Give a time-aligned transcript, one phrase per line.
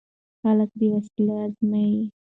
[0.41, 2.01] خلک دا وسایل ازمويي.